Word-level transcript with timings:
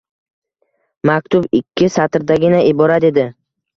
Maktub 1.09 1.45
ikki 1.59 1.91
satrdangina 1.99 2.63
iborat 2.71 3.07
edi. 3.11 3.29